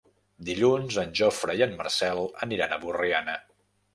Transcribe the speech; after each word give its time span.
Dilluns 0.45 0.95
en 1.01 1.11
Jofre 1.19 1.55
i 1.59 1.61
en 1.67 1.77
Marcel 1.83 2.23
aniran 2.47 2.73
a 2.79 2.83
Borriana. 2.87 3.37